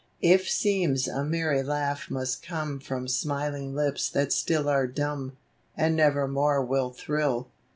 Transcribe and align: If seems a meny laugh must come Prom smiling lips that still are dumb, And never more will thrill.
If 0.23 0.49
seems 0.49 1.07
a 1.07 1.23
meny 1.23 1.61
laugh 1.61 2.09
must 2.09 2.41
come 2.41 2.79
Prom 2.79 3.07
smiling 3.07 3.75
lips 3.75 4.09
that 4.09 4.33
still 4.33 4.67
are 4.67 4.87
dumb, 4.87 5.37
And 5.77 5.95
never 5.95 6.27
more 6.27 6.65
will 6.65 6.89
thrill. 6.89 7.51